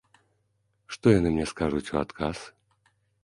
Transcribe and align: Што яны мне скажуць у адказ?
Што 0.95 1.05
яны 1.19 1.29
мне 1.35 1.45
скажуць 1.53 1.83
у 1.97 2.01
адказ? 2.03 2.37